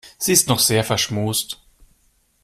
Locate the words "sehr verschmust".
0.57-1.61